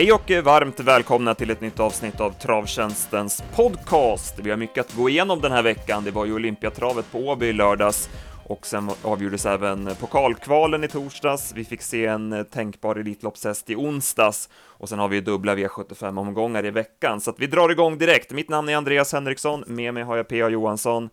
[0.00, 4.38] Hej och varmt välkomna till ett nytt avsnitt av Travtjänstens podcast.
[4.38, 6.04] Vi har mycket att gå igenom den här veckan.
[6.04, 8.10] Det var ju Olympiatravet på Åby i lördags
[8.46, 11.52] och sen avgjordes även pokalkvalen i torsdags.
[11.54, 16.70] Vi fick se en tänkbar Elitloppshäst i onsdags och sen har vi dubbla V75-omgångar i
[16.70, 18.32] veckan, så att vi drar igång direkt.
[18.32, 20.48] Mitt namn är Andreas Henriksson, med mig har jag P.A.
[20.48, 21.10] Johansson.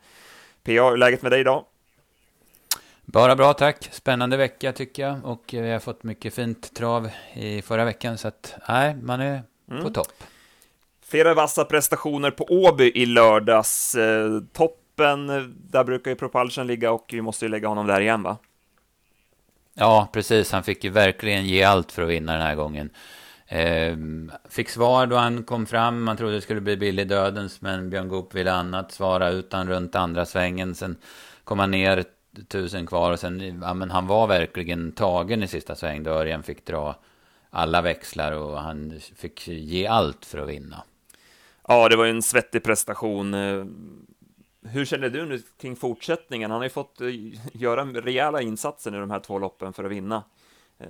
[0.63, 1.63] P.A., hur är läget med dig idag?
[3.11, 3.89] Bara bra tack.
[3.91, 5.25] Spännande vecka tycker jag.
[5.25, 8.17] Och vi har fått mycket fint trav i förra veckan.
[8.17, 9.83] Så att, nej, man är mm.
[9.83, 10.23] på topp.
[11.05, 13.95] Flera vassa prestationer på Åby i lördags.
[13.95, 15.27] Eh, toppen,
[15.71, 18.37] där brukar ju Propulsion ligga och vi måste ju lägga honom där igen va?
[19.73, 20.51] Ja, precis.
[20.51, 22.89] Han fick ju verkligen ge allt för att vinna den här gången.
[23.47, 23.97] Eh,
[24.49, 26.03] fick svar då han kom fram.
[26.03, 28.91] Man trodde det skulle bli billig dödens, men Björn Goop ville annat.
[28.91, 30.75] Svara utan runt andra svängen.
[30.75, 30.97] Sen
[31.43, 32.03] kom han ner
[32.47, 36.43] tusen kvar och sen, ja men han var verkligen tagen i sista sväng då Örjan
[36.43, 36.95] fick dra
[37.49, 40.83] alla växlar och han fick ge allt för att vinna.
[41.67, 43.33] Ja, det var ju en svettig prestation.
[43.33, 43.65] Eh,
[44.61, 46.51] hur känner du nu kring fortsättningen?
[46.51, 47.07] Han har ju fått eh,
[47.53, 50.23] göra rejäla insatser i de här två loppen för att vinna.
[50.79, 50.87] Eh,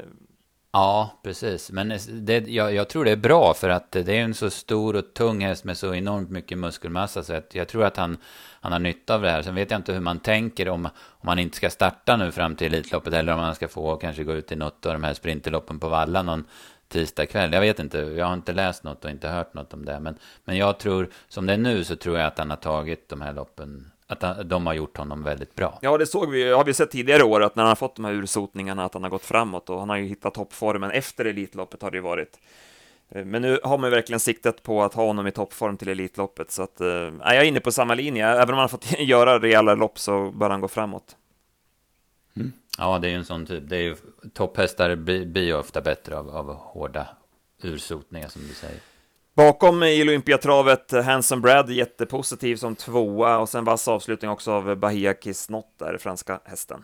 [0.72, 1.72] Ja, precis.
[1.72, 4.96] Men det, jag, jag, tror det är bra för att det är en så stor
[4.96, 7.24] och tung häst med så enormt mycket muskelmassa.
[7.24, 8.18] Så att jag tror att han,
[8.62, 9.42] han har nytta av det här.
[9.42, 12.56] Sen vet jag inte hur man tänker om, om han inte ska starta nu fram
[12.56, 13.14] till Elitloppet.
[13.14, 15.90] Eller om han ska få kanske gå ut i något av de här sprinterloppen på
[15.90, 16.46] Valla någon
[16.88, 17.54] tisdag kväll.
[17.54, 20.00] Jag vet inte, jag har inte läst något och inte hört något om det.
[20.00, 23.10] Men, men jag tror, som det är nu så tror jag att han har tagit
[23.10, 25.80] de här loppen att de har gjort honom väldigt bra.
[25.82, 28.06] Ja, det såg vi, har vi sett tidigare år, att när han har fått de
[28.06, 31.82] här ursotningarna, att han har gått framåt och han har ju hittat toppformen efter Elitloppet
[31.82, 32.40] har det ju varit.
[33.10, 36.52] Eh, men nu har man verkligen siktet på att ha honom i toppform till Elitloppet,
[36.52, 36.88] så att, äh,
[37.20, 38.28] jag är inne på samma linje.
[38.28, 41.16] Även om han har fått göra rejäla lopp så bör han gå framåt.
[42.36, 42.52] Mm.
[42.78, 43.70] Ja, det är ju en sån typ.
[43.70, 43.96] Det är ju,
[44.34, 47.08] topphästar blir ofta bättre av, av hårda
[47.64, 48.80] ursotningar, som du säger.
[49.38, 54.76] Bakom i Olympiatravet, eh, Hanson Brad jättepositiv som tvåa och sen vass avslutning också av
[54.76, 56.84] Bahia Kisnot där, franska hästen.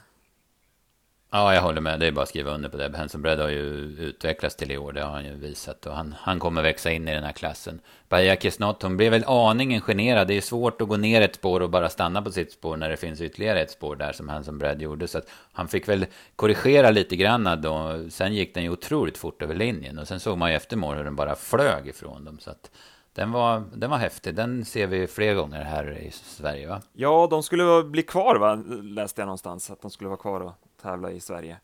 [1.36, 2.00] Ja, jag håller med.
[2.00, 2.98] Det är bara att skriva under på det.
[2.98, 3.62] Hanson Bredd har ju
[4.00, 4.92] utvecklats till i år.
[4.92, 5.86] Det har han ju visat.
[5.86, 7.80] Och han, han kommer växa in i den här klassen.
[8.10, 10.28] Bahia Kisnot, hon blev väl aningen generad.
[10.28, 12.90] Det är svårt att gå ner ett spår och bara stanna på sitt spår när
[12.90, 15.08] det finns ytterligare ett spår där som Hanson Bredd gjorde.
[15.08, 16.06] Så att han fick väl
[16.36, 18.06] korrigera lite grann då.
[18.10, 20.00] Sen gick den ju otroligt fort över linjen.
[20.00, 22.40] Och sen såg man ju efter mål hur den bara flög ifrån dem.
[22.40, 22.72] Så att
[23.14, 24.36] den var, den var häftig.
[24.36, 26.82] Den ser vi fler gånger här i Sverige, va?
[26.94, 28.56] Ja, de skulle bli kvar, va?
[28.84, 29.72] Läste jag någonstans.
[29.72, 30.54] Att de skulle vara kvar va?
[30.84, 31.58] Tävla i Sverige.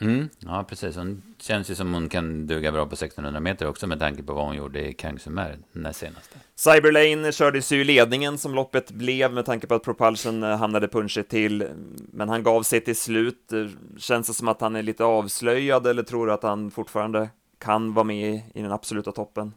[0.00, 0.96] Mm, ja, precis.
[0.96, 4.32] Hon känns ju som hon kan duga bra på 1600 meter också med tanke på
[4.32, 6.38] vad hon gjorde i Kangsumer näst senaste.
[6.54, 10.88] Cyberlane kördes ju i ledningen som loppet blev med tanke på att Propulsion eh, hamnade
[10.88, 11.68] punchigt till,
[12.12, 13.52] men han gav sig till slut.
[13.52, 13.66] Eh,
[13.98, 17.28] känns det som att han är lite avslöjad eller tror du att han fortfarande
[17.58, 19.54] kan vara med i den absoluta toppen?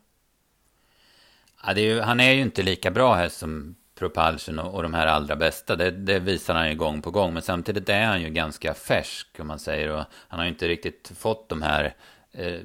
[1.64, 4.94] Ja, är ju, han är ju inte lika bra här som Propulsion och, och de
[4.94, 5.76] här allra bästa.
[5.76, 7.34] Det, det, visar han ju gång på gång.
[7.34, 9.90] Men samtidigt är han ju ganska färsk om man säger.
[9.90, 11.96] Och han har ju inte riktigt fått de här
[12.32, 12.60] eh,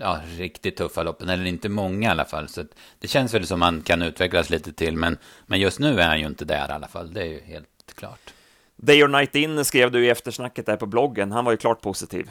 [0.00, 1.28] ja, riktigt tuffa loppen.
[1.28, 2.48] Eller inte många i alla fall.
[2.48, 2.64] Så
[2.98, 4.96] det känns väl som han kan utvecklas lite till.
[4.96, 7.12] Men, men just nu är han ju inte där i alla fall.
[7.12, 8.32] Det är ju helt klart.
[8.76, 11.32] Day or Night In skrev du i eftersnacket där på bloggen.
[11.32, 12.30] Han var ju klart positiv.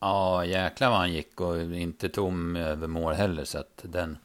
[0.00, 3.44] Ja, jäklar vad han gick och inte tom över mål heller.
[3.44, 4.18] Så att den,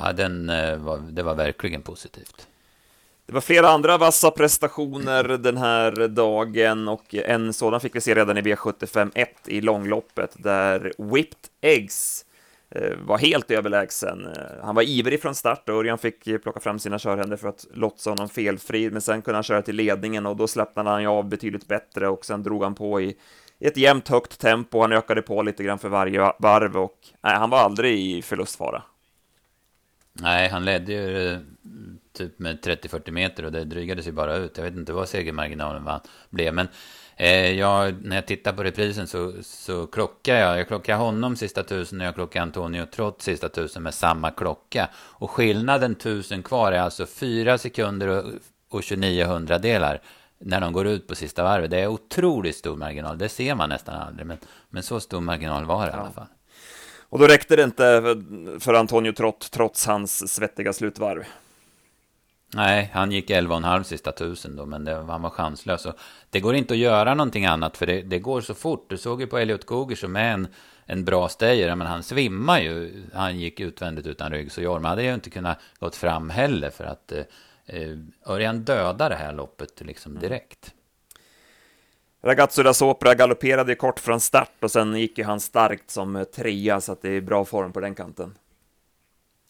[0.00, 2.48] Ja, den, eh, var, det var verkligen positivt.
[3.26, 8.14] Det var flera andra vassa prestationer den här dagen och en sådan fick vi se
[8.14, 12.24] redan i V75 i långloppet där Whipped Eggs
[12.70, 14.26] eh, var helt överlägsen.
[14.26, 17.66] Eh, han var ivrig från start och Örjan fick plocka fram sina körhänder för att
[17.74, 21.08] lotsa honom felfri, men sen kunde han köra till ledningen och då släppte han ju
[21.08, 23.16] av betydligt bättre och sen drog han på i
[23.60, 24.80] ett jämnt högt tempo.
[24.80, 28.82] Han ökade på lite grann för varje varv och nej, han var aldrig i förlustfara.
[30.20, 31.38] Nej, han ledde ju eh,
[32.12, 34.56] typ med 30-40 meter och det drygades ju bara ut.
[34.56, 36.68] Jag vet inte vad segermarginalen var, blev, men
[37.16, 40.58] eh, jag, när jag tittar på reprisen så, så klockar jag.
[40.58, 44.88] Jag klockar honom sista tusen och jag klockar Antonio trots sista tusen med samma klocka.
[44.96, 48.24] Och skillnaden tusen kvar är alltså 4 sekunder och,
[48.68, 50.00] och 29 hundradelar
[50.38, 51.70] när de går ut på sista varvet.
[51.70, 53.18] Det är otroligt stor marginal.
[53.18, 54.38] Det ser man nästan aldrig, men,
[54.68, 55.96] men så stor marginal var det ja.
[55.96, 56.26] i alla fall.
[57.08, 58.02] Och då räckte det inte
[58.60, 61.24] för Antonio Trott, trots hans svettiga slutvarv.
[62.54, 65.86] Nej, han gick 11,5 sista tusen då, men det, han var chanslös.
[65.86, 65.94] Och
[66.30, 68.90] det går inte att göra någonting annat, för det, det går så fort.
[68.90, 70.48] Du såg ju på Elliot Goger som är en,
[70.86, 73.04] en bra stayer, men han svimmar ju.
[73.14, 76.84] Han gick utvändigt utan rygg, så Jorma hade ju inte kunnat gått fram heller, för
[76.84, 77.24] att eh,
[77.66, 80.74] eh Örjan dödar det här loppet liksom direkt.
[82.22, 86.80] Ragazzo da Sopra galopperade kort från start och sen gick ju han starkt som trea,
[86.80, 88.34] så att det är bra form på den kanten.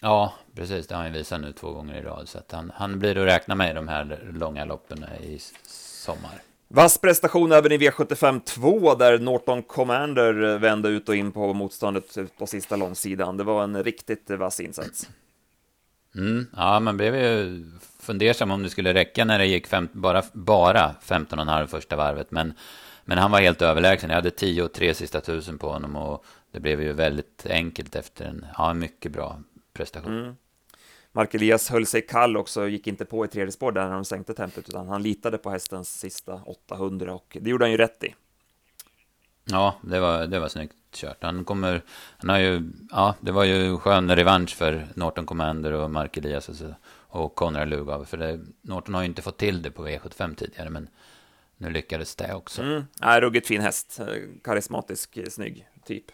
[0.02, 0.86] Ja, precis.
[0.86, 2.28] Det har han visat nu två gånger i rad.
[2.28, 6.42] Så att han, han blir att räkna med i de här långa loppen i sommar.
[6.68, 12.38] Vass prestation även i V75 2 där Norton Commander vände ut och in på motståndet
[12.38, 13.36] på sista långsidan.
[13.36, 15.08] Det var en riktigt vass insats.
[16.14, 17.64] Mm, ja, man blev ju
[18.06, 22.31] fundersam om det skulle räcka när det gick fem, bara, bara 15,5 första varvet.
[22.31, 22.55] Men,
[23.05, 24.11] men han var helt överlägsen.
[24.11, 27.97] Jag hade 10 och 3 sista tusen på honom och det blev ju väldigt enkelt
[27.97, 29.41] efter en ja, mycket bra
[29.73, 30.19] prestation.
[30.19, 30.37] Mm.
[31.12, 34.05] Mark Elias höll sig kall också, gick inte på i tredje spår där när de
[34.05, 38.05] sänkte tempot, utan han litade på hästens sista 800 och det gjorde han ju rätt
[38.05, 38.14] i.
[39.44, 41.23] Ja, det var, det var snyggt kört.
[41.23, 41.82] Han kommer,
[42.19, 46.49] han har ju, ja, det var ju skön revansch för Norton Commander och Mark Elias
[46.49, 46.56] och,
[47.08, 50.70] och Conrad Lugauer, för det, Norton har ju inte fått till det på V75 tidigare,
[50.70, 50.88] men
[51.56, 52.62] nu lyckades det också.
[52.62, 52.85] Mm.
[53.00, 54.00] Ja, ruggigt fin häst,
[54.44, 56.05] karismatisk, snygg typ.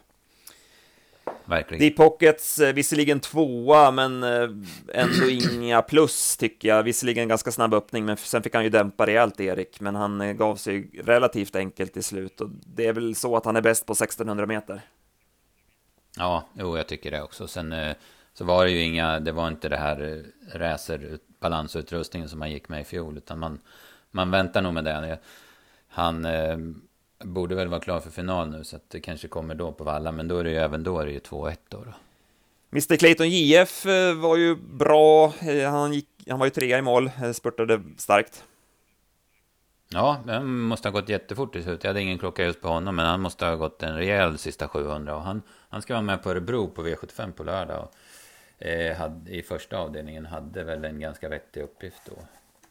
[1.45, 1.81] Verkligen.
[1.81, 4.49] Deep Pockets, eh, visserligen tvåa, men eh,
[4.95, 6.83] ändå inga plus tycker jag.
[6.83, 9.81] Visserligen ganska snabb öppning, men sen fick han ju dämpa rejält, Erik.
[9.81, 13.45] Men han eh, gav sig relativt enkelt i slut och det är väl så att
[13.45, 14.81] han är bäst på 1600 meter.
[16.17, 17.49] Ja, jo, jag tycker det också.
[17.49, 17.75] Sen
[18.35, 20.25] så var det ju inga, det var inte det här
[20.55, 23.61] racer balansutrustningen som han gick med i fjol, utan man,
[24.11, 25.19] man väntar nog med det.
[25.89, 26.27] Han
[27.25, 30.13] borde väl vara klar för final nu så att det kanske kommer då på Valla,
[30.13, 31.93] men då är det ju även då är det ju 2-1 då, då.
[32.73, 36.83] Mr Clayton JF eh, var ju bra, eh, han, gick, han var ju trea i
[36.83, 38.45] mål, eh, spurtade starkt.
[39.89, 41.85] Ja, han måste ha gått jättefort till slut.
[41.85, 44.69] Jag hade ingen klocka just på honom, men han måste ha gått en rejäl sista
[44.69, 45.17] 700.
[45.17, 47.83] Och han, han ska vara med på Örebro på V75 på lördag.
[47.83, 47.95] Och,
[48.65, 52.23] eh, hade, I första avdelningen hade väl en ganska vettig uppgift då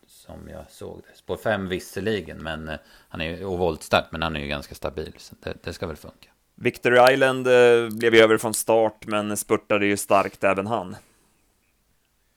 [0.07, 1.17] som jag såg det.
[1.17, 2.79] Spår 5 visserligen, men eh,
[3.09, 5.87] han är ju och voltstart, men han är ju ganska stabil, så det, det ska
[5.87, 6.29] väl funka.
[6.55, 10.95] Victory Island eh, blev över från start, men spurtade ju starkt även han.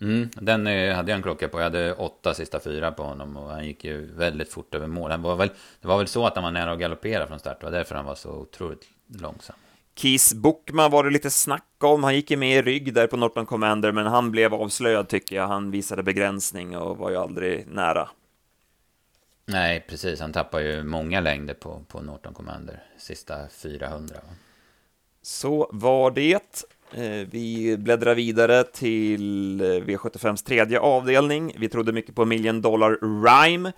[0.01, 1.59] Mm, den eh, hade jag en klocka på.
[1.59, 5.11] Jag hade åtta sista fyra på honom och han gick ju väldigt fort över mål.
[5.11, 5.51] Han var väl,
[5.81, 7.61] det var väl så att han var nära att galoppera från start.
[7.61, 9.57] Det var därför han var så otroligt långsam.
[9.97, 12.05] Keys Bookman var det lite snack om.
[12.05, 15.37] Han gick ju med i rygg där på Norton Commander, men han blev avslöjad tycker
[15.37, 15.49] jag.
[15.49, 18.09] Han visade begränsning och var ju aldrig nära.
[19.47, 20.21] Nej, precis.
[20.21, 24.17] Han tappar ju många längder på, på Norton Commander, sista 400.
[25.23, 26.65] Så var det.
[26.93, 31.55] Eh, vi bläddrar vidare till eh, V75s tredje avdelning.
[31.59, 33.73] Vi trodde mycket på Million Dollar Rhyme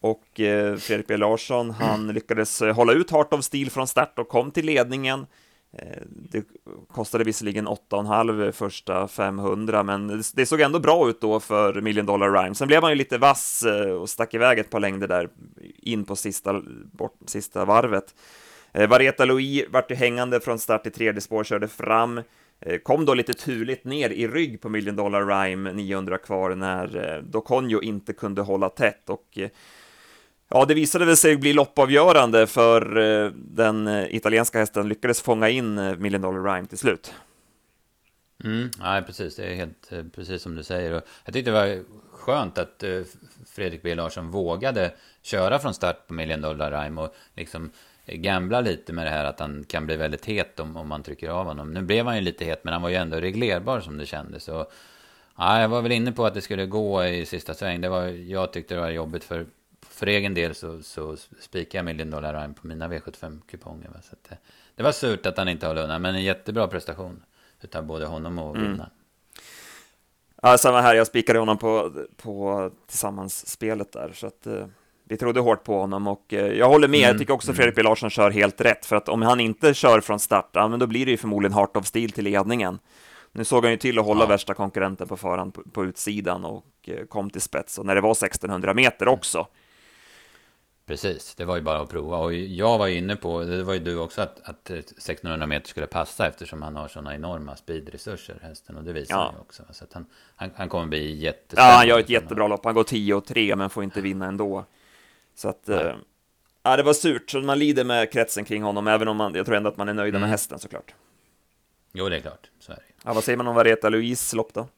[0.00, 4.28] och eh, Fredrik B Larsson, han lyckades hålla ut Heart of Steel från start och
[4.28, 5.26] kom till ledningen.
[5.78, 6.44] Eh, det
[6.88, 12.30] kostade visserligen 8,5 första 500, men det såg ändå bra ut då för Million Dollar
[12.30, 12.54] Rhyme.
[12.54, 15.28] Sen blev han ju lite vass eh, och stack iväg ett par längder där
[15.76, 18.14] in på sista, bort, sista varvet.
[18.72, 22.20] Eh, Vareta Louis vart ju hängande från start i tredje spår, körde fram,
[22.82, 27.82] kom då lite turligt ner i rygg på Million Dollar Rhyme, 900 kvar, när Doconio
[27.82, 29.38] inte kunde hålla tätt och
[30.54, 35.48] Ja, det visade väl sig bli loppavgörande för eh, den eh, italienska hästen lyckades fånga
[35.48, 37.14] in eh, Million Dollar Rhyme till slut.
[38.44, 39.36] Mm, nej, precis.
[39.36, 40.92] Det är helt precis som du säger.
[40.92, 41.82] Och jag tyckte det var
[42.12, 42.84] skönt att
[43.46, 44.92] Fredrik B Larsson vågade
[45.22, 47.70] köra från start på Million Dollar Rhyme och liksom
[48.06, 51.28] gambla lite med det här att han kan bli väldigt het om, om man trycker
[51.28, 51.74] av honom.
[51.74, 54.48] Nu blev han ju lite het, men han var ju ändå reglerbar som det kändes.
[54.48, 54.72] Och,
[55.38, 57.80] ja, jag var väl inne på att det skulle gå i sista sväng.
[57.80, 59.46] Det var, jag tyckte det var jobbigt för
[59.94, 63.88] för egen del så, så spikar jag Million Dollar Rhyme på mina V75-kuponger.
[64.02, 64.38] Så det,
[64.74, 67.22] det, var surt att han inte höll undan, men en jättebra prestation
[67.60, 68.70] utav både honom och mm.
[68.70, 68.90] vinnaren.
[70.42, 74.66] Ja, samma här, jag spikade honom på, på tillsammans-spelet där, så att eh,
[75.04, 77.08] vi trodde hårt på honom och eh, jag håller med, mm.
[77.08, 77.82] jag tycker också Fredrik B.
[77.82, 80.86] Larsson kör helt rätt, för att om han inte kör från start, ja, men då
[80.86, 82.78] blir det ju förmodligen Heart of Steel till ledningen.
[83.32, 84.26] Nu såg han ju till att hålla ja.
[84.26, 88.00] värsta konkurrenten på förhand på, på, utsidan och eh, kom till spets, och när det
[88.00, 89.46] var 1600 meter också,
[90.92, 92.16] Precis, det var ju bara att prova.
[92.16, 95.86] Och jag var inne på, det var ju du också, att, att 1600 meter skulle
[95.86, 98.76] passa eftersom han har sådana enorma speedresurser, hästen.
[98.76, 99.32] Och det visar ja.
[99.36, 99.62] ju också.
[99.70, 100.06] Så att han,
[100.36, 101.72] han, han kommer bli jättespännande.
[101.72, 102.64] Ja, han gör ett jättebra lopp.
[102.64, 104.64] Han går 10 och 3, men får inte vinna ändå.
[105.34, 105.94] Så att, eh,
[106.62, 107.30] ja, det var surt.
[107.30, 109.88] Så man lider med kretsen kring honom, även om man, jag tror ändå att man
[109.88, 110.20] är nöjd mm.
[110.20, 110.94] med hästen såklart.
[111.92, 112.50] Jo, det är klart.
[112.60, 112.82] Så är det.
[113.04, 114.68] Ja, vad säger man om Vareta Louise lopp då?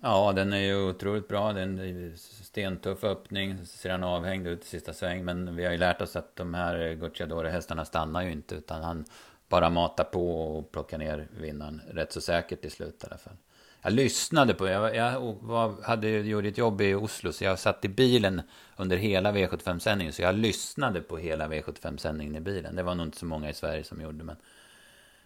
[0.00, 1.52] Ja, den är ju otroligt bra.
[1.52, 5.24] Det är en stentuff öppning, ser han avhängd ut i sista sväng.
[5.24, 8.54] Men vi har ju lärt oss att de här Gucciadore-hästarna stannar ju inte.
[8.54, 9.04] Utan han
[9.48, 13.36] bara matar på och plockar ner vinnaren rätt så säkert i slut i alla fall.
[13.82, 17.84] jag lyssnade på, jag, jag var, hade gjort ett jobb i Oslo, så jag satt
[17.84, 18.42] i bilen
[18.76, 22.76] under hela V75-sändningen, så jag lyssnade på hela V75-sändningen i bilen.
[22.76, 24.36] Det var nog inte så många i Sverige som gjorde, men...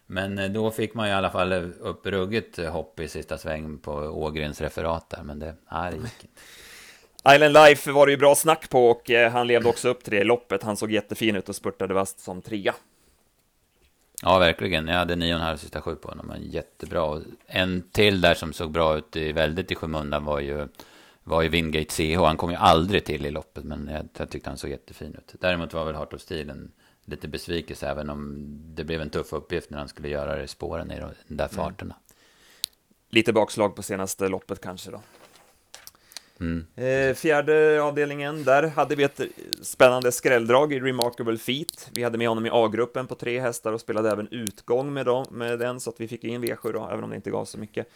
[0.05, 3.93] Men eh, då fick man i alla fall upp ruggigt hopp i sista sväng på
[3.93, 6.41] Ågrens referat där, men det, det gick inte.
[7.29, 10.13] Island Life var det ju bra snack på och eh, han levde också upp till
[10.13, 10.63] det loppet.
[10.63, 12.75] Han såg jättefin ut och spurtade vast som trea.
[14.21, 14.87] Ja, verkligen.
[14.87, 16.25] Jag hade nio och en halv sista sju på honom.
[16.27, 17.21] Men jättebra.
[17.47, 20.67] En till där som såg bra ut i, väldigt i skymundan var ju,
[21.23, 22.17] var ju Wingate CH.
[22.17, 25.35] Han kom ju aldrig till i loppet, men jag, jag tyckte han såg jättefin ut.
[25.39, 26.71] Däremot var väl Heart of Steel en
[27.05, 28.35] lite besvikelse, även om
[28.75, 31.45] det blev en tuff uppgift när han skulle göra det i spåren i de där
[31.45, 31.55] mm.
[31.55, 31.95] farterna.
[31.95, 32.17] Mm.
[33.09, 35.01] Lite bakslag på senaste loppet kanske då.
[36.39, 36.65] Mm.
[36.75, 39.21] Eh, fjärde avdelningen, där hade vi ett
[39.61, 41.89] spännande skrälldrag i Remarkable Feet.
[41.93, 45.25] Vi hade med honom i A-gruppen på tre hästar och spelade även utgång med, dem,
[45.31, 47.57] med den, så att vi fick in V7 då, även om det inte gav så
[47.57, 47.87] mycket.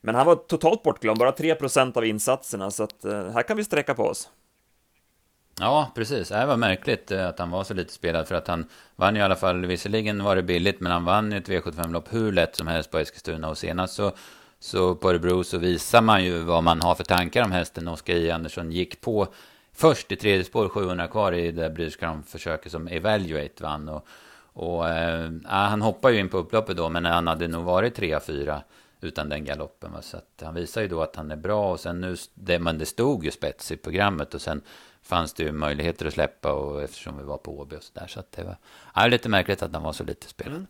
[0.00, 3.64] Men han var totalt bortglömd, bara 3% av insatserna, så att eh, här kan vi
[3.64, 4.30] sträcka på oss.
[5.60, 6.28] Ja, precis.
[6.28, 9.20] Det var märkligt eh, att han var så lite spelad, för att han vann ju
[9.20, 12.56] i alla fall, visserligen var det billigt, men han vann ju ett V75-lopp hur lätt
[12.56, 14.12] som helst på Eskilstuna, och senast så
[14.60, 17.88] så på Örebro så visar man ju vad man har för tankar om hästen.
[17.88, 18.30] Oskar J.
[18.30, 19.28] Andersson gick på
[19.72, 23.88] först i tredje spår, 700 kvar i det British försöket som Evaluate vann.
[23.88, 24.06] Och,
[24.52, 28.60] och äh, han hoppar ju in på upploppet då, men han hade nog varit 3-4
[29.00, 29.92] utan den galoppen.
[29.92, 30.02] Va?
[30.02, 32.78] Så att han visar ju då att han är bra och sen nu, det, men
[32.78, 34.62] det stod ju spets i programmet och sen
[35.08, 38.06] fanns det ju möjligheter att släppa och eftersom vi var på Åby och så där.
[38.06, 38.56] Så att det var
[38.94, 40.54] ja, lite märkligt att han var så lite spelad.
[40.54, 40.66] Mm.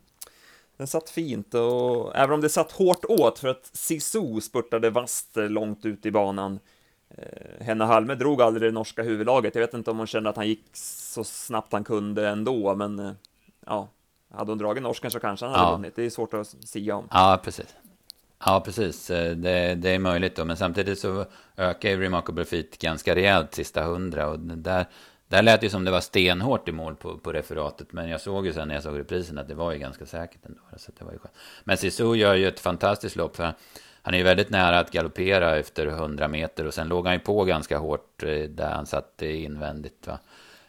[0.77, 5.29] Den satt fint och även om det satt hårt åt för att Sisu spurtade vast
[5.35, 6.59] långt ut i banan.
[7.09, 9.55] Eh, Henna Halme drog aldrig det norska huvudlaget.
[9.55, 12.99] Jag vet inte om hon kände att han gick så snabbt han kunde ändå, men
[12.99, 13.11] eh,
[13.65, 13.87] ja,
[14.33, 15.75] hade hon dragit norsken så kanske han hade ja.
[15.75, 15.95] vunnit.
[15.95, 17.07] Det är svårt att sia om.
[17.11, 17.75] Ja, precis.
[18.45, 19.09] Ja, precis.
[19.09, 21.25] Eh, det, det, är möjligt då, men samtidigt så
[21.57, 24.85] ökar ju Remarkable Feet ganska rejält sista hundra och där
[25.29, 27.93] där lät det ju som det var stenhårt i mål på, på referatet.
[27.93, 30.45] Men jag såg ju sen när jag såg reprisen att det var ju ganska säkert
[30.45, 30.59] ändå.
[30.77, 31.33] Så det var ju skönt.
[31.63, 33.35] Men Sisu gör ju ett fantastiskt lopp.
[33.35, 33.53] För
[34.01, 36.65] han är ju väldigt nära att galoppera efter 100 meter.
[36.65, 40.07] Och sen låg han ju på ganska hårt eh, där han satt invändigt.
[40.07, 40.19] Va?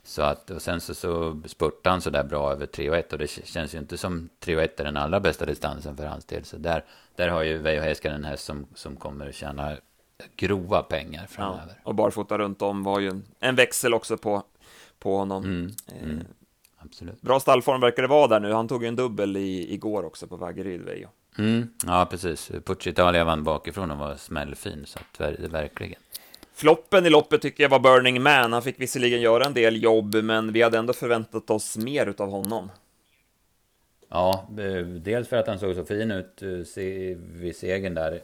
[0.02, 3.12] Så att, och sen så, så spurtade han så där bra över 3 och 1.
[3.12, 6.07] Och det känns ju inte som 3 och 1 är den allra bästa distansen för
[6.07, 6.45] hans del.
[6.45, 6.85] Så där,
[7.16, 9.76] där har ju Veijo Heiskanen en häst som, som kommer att tjäna
[10.37, 11.75] grova pengar framöver.
[11.76, 14.42] Ja, och barfota runt om var ju en växel också på,
[14.99, 15.45] på honom.
[15.45, 16.26] Mm, mm, eh,
[16.78, 17.21] absolut.
[17.21, 18.52] Bra stallform verkar det vara där nu.
[18.52, 21.09] Han tog ju en dubbel i, igår också på Vaggeryd, Veijo.
[21.38, 22.50] Mm, ja, precis.
[22.64, 26.00] Pucci Italia vann bakifrån och var smällfin, så att, verkligen.
[26.61, 28.52] Floppen i loppet tycker jag var Burning Man.
[28.52, 32.31] Han fick visserligen göra en del jobb, men vi hade ändå förväntat oss mer av
[32.31, 32.71] honom.
[34.09, 36.49] Ja, eh, dels för att han såg så fin ut eh,
[37.17, 38.21] vid segern där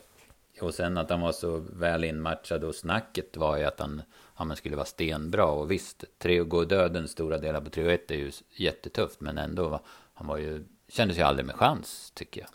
[0.60, 4.02] och sen att han var så väl inmatchad och snacket var ju att han,
[4.34, 5.46] han skulle vara stenbra.
[5.46, 9.20] Och visst, tre gå döden stora delar på 3 och 1 är ju jättetufft.
[9.20, 9.80] Men ändå, var,
[10.14, 12.50] han var ju, kändes ju aldrig med chans, tycker jag.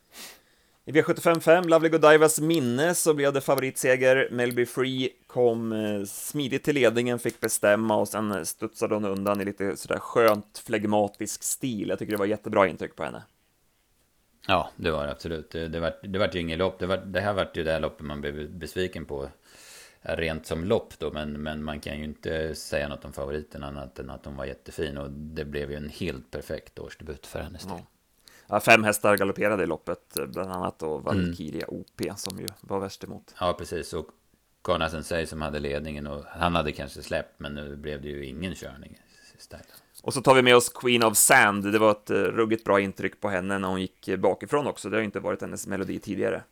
[0.92, 4.28] I V755, Lovely Godivas minne, så blev det favoritseger.
[4.32, 9.46] Melby Free kom eh, smidigt till ledningen, fick bestämma och sen studsade hon undan i
[9.46, 11.90] lite sådär skönt flegmatisk stil.
[11.90, 13.24] Jag tycker det var jättebra intryck på henne.
[14.48, 15.52] Ja, det var det absolut.
[15.52, 16.80] Det, det, var, det var ju inget lopp.
[16.80, 19.30] Det, var, det här var ju det här loppet man blev besviken på.
[20.02, 24.00] Rent som lopp då, men, men man kan ju inte säga något om favoriten annat
[24.00, 24.98] än att de var jättefin.
[24.98, 27.74] Och det blev ju en helt perfekt årsdebut för hennes del.
[27.78, 27.86] Ja.
[28.60, 31.82] Fem hästar galopperade i loppet, bland annat då Valkyria mm.
[31.82, 33.36] OP som ju var värst emot.
[33.40, 33.94] Ja, precis.
[33.94, 34.08] Och
[34.62, 38.26] Karna Sensei som hade ledningen och han hade kanske släppt, men nu blev det ju
[38.26, 38.98] ingen körning
[39.38, 39.84] istället.
[40.04, 41.72] Och så tar vi med oss Queen of Sand.
[41.72, 44.90] Det var ett eh, ruggigt bra intryck på henne när hon gick bakifrån också.
[44.90, 46.44] Det har inte varit hennes melodi tidigare.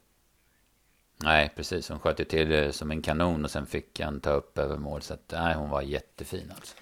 [1.24, 1.90] Nej, precis.
[1.90, 4.78] Hon sköt ju till eh, som en kanon och sen fick han ta upp över
[4.78, 5.02] mål.
[5.02, 6.76] Så att, nej, hon var jättefin alltså.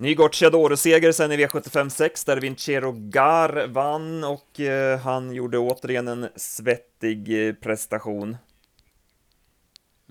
[0.00, 6.08] Ny Gocciadoro-seger sen i V75 6 där Vincero Gar vann och eh, han gjorde återigen
[6.08, 8.36] en svettig eh, prestation.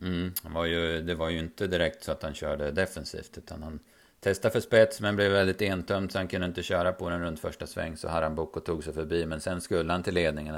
[0.01, 3.79] Mm, var ju, det var ju inte direkt så att han körde defensivt utan han
[4.19, 7.39] Testade för spets men blev väldigt entömd så han kunde inte köra på den runt
[7.39, 7.97] första sväng.
[7.97, 10.55] Så Harambuco tog sig förbi men sen skulle han till ledningen.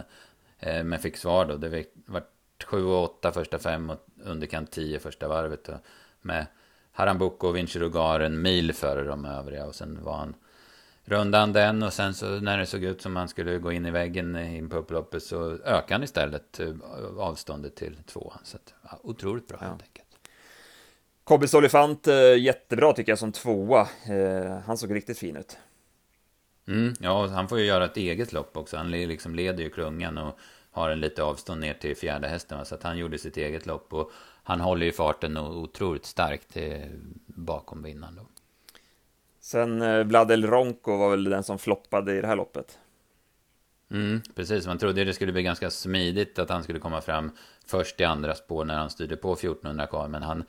[0.59, 1.57] Eh, men fick svar då.
[1.57, 2.24] Det var
[2.65, 5.69] 7 och 8 första fem och underkant 10 första varvet.
[6.21, 6.45] med
[6.91, 7.79] Harambuco och Vinci
[8.22, 9.65] en mil före de övriga.
[9.65, 10.36] Och sen var han
[11.05, 13.91] rundan den och sen så när det såg ut som han skulle gå in i
[13.91, 16.74] väggen in på upploppet så ökade han istället eh,
[17.17, 18.39] avståndet till tvåan.
[18.43, 19.67] Så att, ja, otroligt bra ja.
[19.67, 20.05] helt enkelt.
[21.24, 23.88] Kobbis Olifant, eh, jättebra tycker jag som tvåa.
[24.10, 25.58] Eh, han såg riktigt fin ut.
[26.67, 28.77] Mm, ja, han får ju göra ett eget lopp också.
[28.77, 30.39] Han liksom leder ju klungan och
[30.72, 32.65] har en lite avstånd ner till fjärde hästen.
[32.65, 33.93] Så att han gjorde sitt eget lopp.
[33.93, 34.12] Och
[34.50, 36.58] han håller ju farten otroligt starkt
[37.25, 38.15] bakom vinnaren.
[38.15, 38.25] Då.
[39.39, 42.79] Sen eh, Vladel Ronko var väl den som floppade i det här loppet.
[43.91, 47.32] Mm, precis, man trodde det skulle bli ganska smidigt att han skulle komma fram
[47.65, 50.08] först i andra spår när han styrde på 1400 kvar.
[50.08, 50.44] Men han,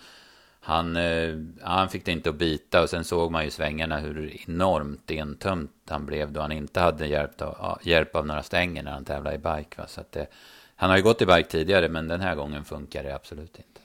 [0.61, 4.51] han, eh, han fick det inte att bita och sen såg man ju svängarna hur
[4.51, 8.93] enormt entömt han blev då han inte hade hjälp av, hjälp av några stänger när
[8.93, 9.81] han tävlade i bike.
[9.81, 9.87] Va?
[9.87, 10.27] Så det,
[10.77, 13.81] han har ju gått i bike tidigare men den här gången funkar det absolut inte.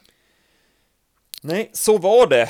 [1.48, 2.50] Nej, så var det.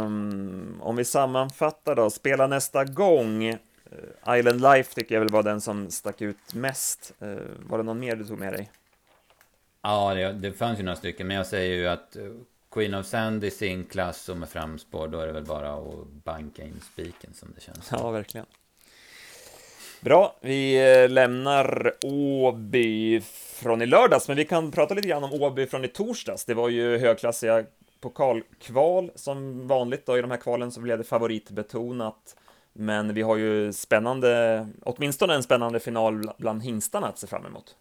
[0.00, 3.48] Um, om vi sammanfattar då, spela nästa gång.
[3.48, 7.12] Uh, Island Life tycker jag väl var den som stack ut mest.
[7.22, 7.36] Uh,
[7.66, 8.70] var det någon mer du tog med dig?
[9.82, 12.32] Ja, det, det fanns ju några stycken, men jag säger ju att uh,
[12.70, 16.08] Queen of Sand i sin klass och med framspår, då är det väl bara att
[16.24, 17.88] banka in spiken som det känns.
[17.92, 18.46] Ja, verkligen.
[20.00, 23.20] Bra, vi lämnar Åby
[23.54, 26.44] från i lördags, men vi kan prata lite grann om Åby från i torsdags.
[26.44, 27.64] Det var ju högklassiga
[28.00, 32.36] pokalkval som vanligt då i de här kvalen så blev det favoritbetonat.
[32.72, 37.76] Men vi har ju spännande, åtminstone en spännande final bland hingstarna att se fram emot.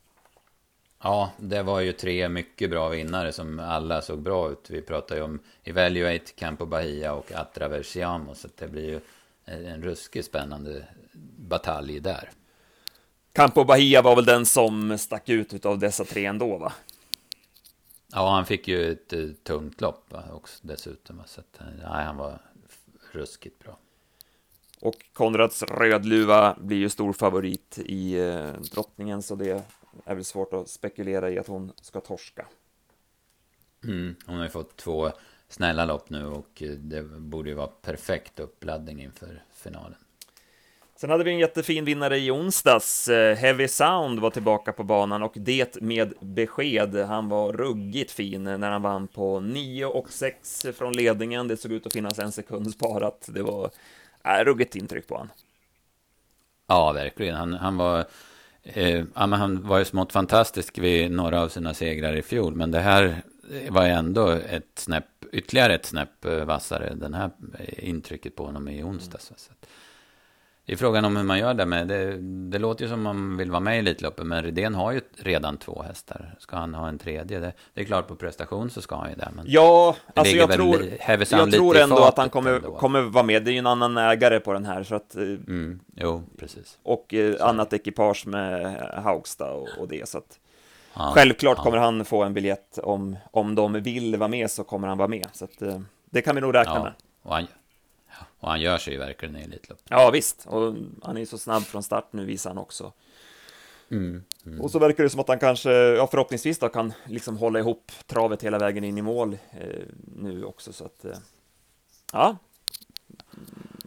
[1.03, 4.69] Ja, det var ju tre mycket bra vinnare som alla såg bra ut.
[4.69, 9.00] Vi pratar ju om Evaluate, Campo Bahia och Atraversiamo, så det blir ju
[9.45, 10.83] en ruskigt spännande
[11.38, 12.29] batalj där.
[13.33, 16.74] Campo Bahia var väl den som stack ut av dessa tre ändå, va?
[18.17, 21.21] Ja, han fick ju ett uh, tungt lopp också dessutom.
[21.25, 22.39] Så att, nej, han var
[23.12, 23.77] ruskigt bra.
[24.79, 29.63] Och Konrads Rödluva blir ju stor favorit i eh, drottningen, så det
[30.05, 32.45] är väl svårt att spekulera i att hon ska torska.
[33.83, 35.12] Mm, hon har ju fått två
[35.47, 40.00] snälla lopp nu och eh, det borde ju vara perfekt uppladdning inför finalen.
[41.00, 43.08] Sen hade vi en jättefin vinnare i onsdags.
[43.08, 46.96] Eh, Heavy Sound var tillbaka på banan och det med besked.
[46.96, 51.48] Han var ruggigt fin när han vann på 9 och 6 från ledningen.
[51.48, 53.30] Det såg ut att finnas en sekund sparat.
[53.34, 53.72] Det var
[54.24, 55.29] äh, ruggigt intryck på honom.
[56.68, 57.36] Ja, verkligen.
[57.36, 58.05] Han, han var...
[58.64, 62.55] Eh, ja, men han var ju smått fantastisk vid några av sina segrar i fjol,
[62.55, 63.22] men det här
[63.70, 67.31] var ändå ett snäpp, ytterligare ett snäpp eh, vassare, den här
[67.77, 69.31] intrycket på honom i onsdags.
[69.31, 69.57] Mm.
[70.68, 71.88] Det är frågan om hur man gör det med.
[71.88, 75.01] Det, det låter ju som man vill vara med i Elitloppet, men Rydén har ju
[75.18, 76.36] redan två hästar.
[76.40, 77.40] Ska han ha en tredje?
[77.40, 79.30] Det, det är klart på prestation så ska han ju det.
[79.36, 80.84] Men ja, alltså jag tror,
[81.30, 83.44] jag tror ändå att han kommer, kommer vara med.
[83.44, 84.84] Det är ju en annan ägare på den här.
[84.84, 86.77] Så att, eh, mm, jo, precis.
[86.84, 90.10] Och eh, annat ekipage med Haugstad och, och det.
[90.10, 90.40] Så att,
[90.94, 91.64] ja, självklart ja.
[91.64, 92.80] kommer han få en biljett.
[92.84, 95.27] Om, om de vill vara med så kommer han vara med.
[95.32, 96.94] Så att, eh, det kan vi nog räkna ja, med.
[97.24, 97.48] Och han,
[98.39, 99.79] och han gör sig ju verkligen i Elitlopp.
[99.89, 100.45] Ja, visst.
[100.45, 102.93] Och han är ju så snabb från start nu, visar han också.
[103.89, 104.61] Mm, mm.
[104.61, 107.91] Och så verkar det som att han kanske, ja förhoppningsvis då, kan liksom hålla ihop
[108.07, 109.83] travet hela vägen in i mål eh,
[110.15, 110.73] nu också.
[110.73, 111.17] Så att, eh,
[112.13, 112.37] ja,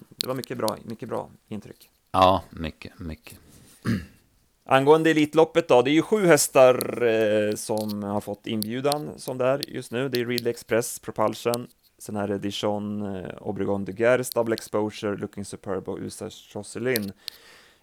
[0.08, 1.90] det var mycket bra, mycket bra intryck.
[2.12, 3.38] Ja, mycket, mycket.
[4.64, 9.44] Angående Elitloppet då, det är ju sju hästar eh, som har fått inbjudan som det
[9.44, 10.08] är just nu.
[10.08, 11.66] Det är Ridley Express, Propulsion,
[12.00, 17.12] Sen är det Dijon, eh, Obregon de Guerre, Double Exposure, Looking Superb och USA Jocelyn.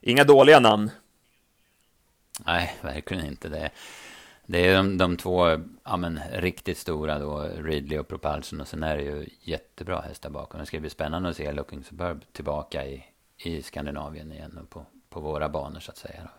[0.01, 0.91] Inga dåliga namn.
[2.45, 3.49] Nej, verkligen inte.
[3.49, 3.69] Det,
[4.45, 5.47] det är de, de två
[5.83, 8.61] ja, men, riktigt stora då, Ridley och Propulsion.
[8.61, 10.59] Och sen är det ju jättebra hästar bakom.
[10.59, 13.05] Det ska bli spännande att se Looking Superb tillbaka i,
[13.37, 16.29] i Skandinavien igen och på, på våra banor så att säga.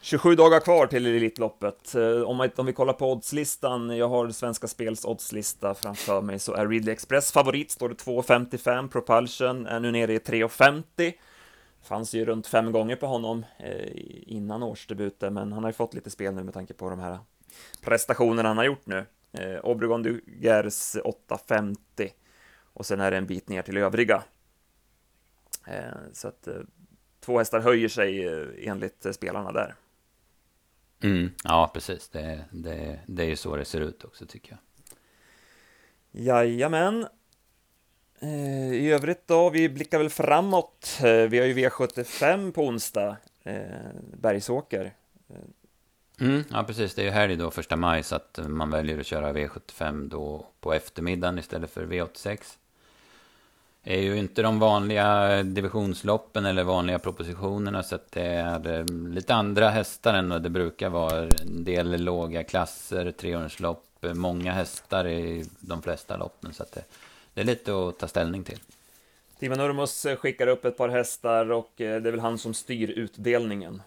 [0.00, 1.94] 27 dagar kvar till Elitloppet.
[1.94, 6.54] Eh, om, om vi kollar på oddslistan, jag har Svenska Spels oddslista framför mig, så
[6.54, 11.12] är Ridley Express favorit, står det 2,55, Propulsion är nu nere i 3,50.
[11.82, 13.88] Fanns ju runt fem gånger på honom eh,
[14.26, 17.18] innan årsdebuten, men han har ju fått lite spel nu med tanke på de här
[17.82, 19.06] prestationerna han har gjort nu.
[19.32, 21.76] Eh, Obregon Dugers 8,50
[22.72, 24.22] och sen är det en bit ner till övriga.
[25.66, 26.54] Eh, så att eh,
[27.20, 29.74] två hästar höjer sig eh, enligt eh, spelarna där.
[31.02, 32.08] Mm, ja, precis.
[32.08, 34.58] Det, det, det är ju så det ser ut också, tycker jag.
[36.24, 37.06] Jajamän.
[38.20, 40.98] Eh, I övrigt då, vi blickar väl framåt.
[41.02, 43.62] Eh, vi har ju V75 på onsdag, eh,
[44.16, 44.94] Bergsåker.
[46.20, 46.94] Mm, ja, precis.
[46.94, 50.46] Det är ju helg då, första maj, så att man väljer att köra V75 då
[50.60, 52.38] på eftermiddagen istället för V86
[53.90, 59.34] är ju inte de vanliga divisionsloppen eller vanliga propositionerna så att det är eh, lite
[59.34, 61.22] andra hästar än vad det brukar vara.
[61.22, 63.14] En del låga klasser,
[64.00, 66.84] eh, många hästar i de flesta loppen så att det,
[67.34, 68.58] det är lite att ta ställning till.
[69.38, 72.90] Timo Nurmos skickar upp ett par hästar och eh, det är väl han som styr
[72.90, 73.82] utdelningen.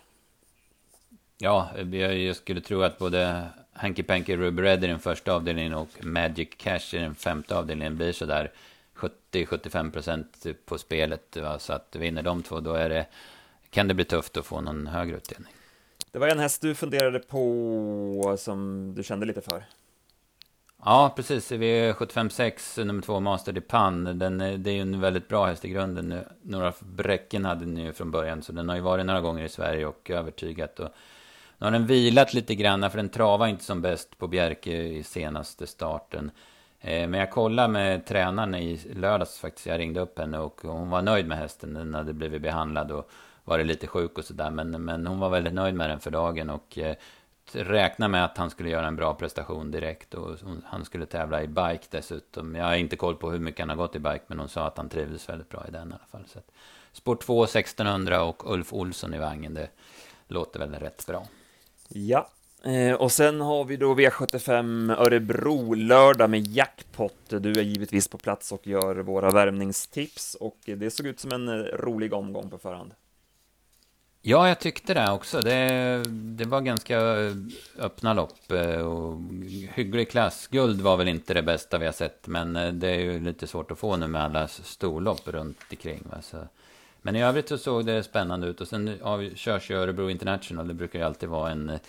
[1.37, 5.89] Ja, jag skulle tro att både Hanky Panky Ruby Red i den första avdelningen och
[5.99, 8.51] Magic Cash i den femte avdelningen blir sådär
[9.31, 11.37] 70-75% på spelet.
[11.37, 11.59] Va?
[11.59, 13.05] Så att vinner de två, då är det,
[13.69, 15.53] kan det bli tufft att få någon högre utdelning.
[16.11, 19.63] Det var en häst du funderade på som du kände lite för.
[20.85, 21.51] Ja, precis.
[21.51, 24.19] V75 nummer två, Master de Pan.
[24.19, 26.19] Den, det är ju en väldigt bra häst i grunden.
[26.41, 29.49] Några bräcken hade den ju från början, så den har ju varit några gånger i
[29.49, 30.79] Sverige och övertygat.
[30.79, 30.89] Och
[31.57, 35.03] nu har den vilat lite grann, för den travar inte som bäst på Bjerke i
[35.03, 36.31] senaste starten.
[36.81, 39.65] Eh, men jag kollade med tränaren i lördags faktiskt.
[39.67, 41.73] Jag ringde upp henne och hon var nöjd med hästen.
[41.73, 43.09] Den hade blivit behandlad och
[43.43, 44.49] varit lite sjuk och sådär.
[44.49, 46.95] Men, men hon var väldigt nöjd med den för dagen och eh,
[47.97, 50.13] med att han skulle göra en bra prestation direkt.
[50.13, 52.55] Och han skulle tävla i bike dessutom.
[52.55, 54.67] Jag har inte koll på hur mycket han har gått i bike, men hon sa
[54.67, 56.23] att han trivdes väldigt bra i den i alla fall.
[56.27, 56.51] Så att,
[56.91, 59.69] spår 2 1600 och Ulf Olsson i vagnen, det
[60.27, 61.25] låter väl rätt bra.
[61.87, 62.27] Ja,
[62.63, 67.15] eh, och sen har vi då V75 Örebro lördag med jackpot.
[67.29, 71.47] Du är givetvis på plats och gör våra värmningstips och det såg ut som en
[71.47, 72.93] eh, rolig omgång på förhand.
[74.21, 75.41] Ja, jag tyckte det också.
[75.41, 77.33] Det, det var ganska eh,
[77.79, 79.21] öppna lopp eh, och
[79.73, 80.47] hygglig klass.
[80.47, 83.71] Guld var väl inte det bästa vi har sett, men det är ju lite svårt
[83.71, 86.03] att få nu med alla storlopp runt omkring.
[86.11, 86.21] Va?
[86.21, 86.37] Så.
[87.01, 90.67] Men i övrigt så såg det spännande ut och sen ja, körs ju Örebro International.
[90.67, 91.79] Det brukar ju alltid vara en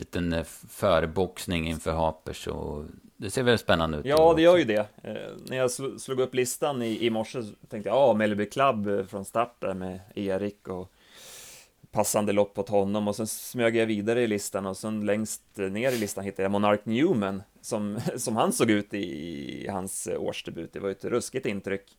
[0.00, 2.84] liten förboxning inför Hapers och
[3.16, 4.06] det ser väl spännande ut.
[4.06, 4.86] Ja, det gör ju det.
[5.48, 9.24] när jag slog upp listan i, i morse så tänkte jag, ja, Mellby Club från
[9.24, 10.92] start där med Erik och
[11.90, 15.92] passande lopp åt honom och sen smög jag vidare i listan och sen längst ner
[15.92, 19.04] i listan hittade jag Monark Newman som, som han såg ut i,
[19.64, 20.72] i hans årsdebut.
[20.72, 21.98] Det var ju ett ruskigt intryck.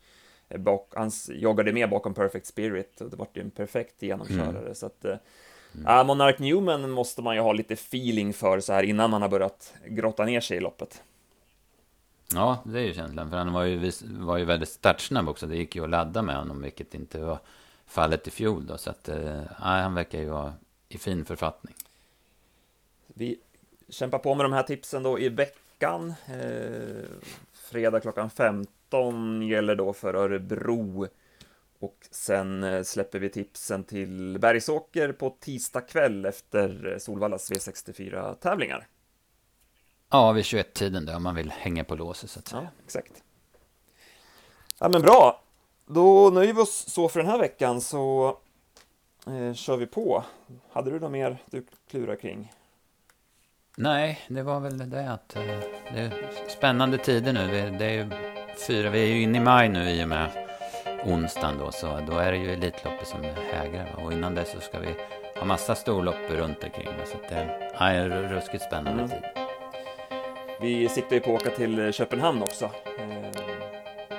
[0.57, 4.59] Bak, han joggade med bakom Perfect Spirit och det var ju en perfekt genomkörare.
[4.59, 4.75] Mm.
[4.75, 5.05] Så att,
[5.75, 5.87] mm.
[5.87, 9.29] äh, Monark Newman måste man ju ha lite feeling för så här innan man har
[9.29, 11.01] börjat grotta ner sig i loppet.
[12.33, 15.47] Ja, det är ju känslan, för han var ju, var ju väldigt startsnabb också.
[15.47, 17.39] Det gick ju att ladda med honom, vilket inte var
[17.85, 18.67] fallet i fjol.
[18.67, 20.53] Då, så att, eh, han verkar ju vara
[20.89, 21.75] i fin författning.
[23.07, 23.39] Vi
[23.89, 26.13] kämpar på med de här tipsen då i veckan.
[26.27, 27.05] Eh,
[27.53, 31.07] fredag klockan 15 gäller då för Örebro.
[31.79, 38.87] Och sen eh, släpper vi tipsen till Bergsåker på tisdag kväll efter Solvallas V64-tävlingar.
[40.09, 42.61] Ja, vid 21-tiden då, om man vill hänga på låset så att säga.
[42.61, 43.23] Ja, exakt.
[44.79, 45.43] Ja, men bra.
[45.85, 48.37] Då nöjer vi oss så för den här veckan så
[49.27, 50.23] eh, kör vi på.
[50.71, 52.53] Hade du något mer du klurar kring?
[53.77, 55.43] Nej, det var väl det att eh,
[55.93, 57.47] det är spännande tider nu.
[57.47, 58.09] Det, det är ju
[58.67, 60.46] fyra, vi är ju inne i maj nu i och med
[61.05, 63.95] onsdagen då, så då är det ju Elitloppet som hägrar.
[64.03, 64.95] Och innan dess så ska vi
[65.39, 66.87] ha massa storlopp runt omkring.
[67.05, 69.09] Så att det är en ruskigt spännande mm.
[69.09, 69.21] tid.
[70.61, 72.65] Vi siktar ju på att åka till Köpenhamn också.
[72.65, 73.57] Eh,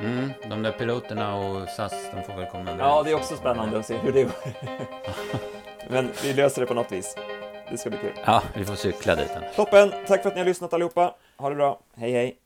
[0.00, 2.80] Mm, de där piloterna och SAS, de får väl komma överens.
[2.80, 4.32] Ja, det är också spännande att se hur det går.
[5.88, 7.16] Men vi löser det på något vis.
[7.70, 8.12] Det ska bli kul.
[8.24, 9.30] Ja, vi får cykla dit.
[9.56, 9.92] Toppen!
[10.06, 11.14] Tack för att ni har lyssnat allihopa.
[11.36, 11.80] Ha det bra.
[11.96, 12.36] Hej, hej!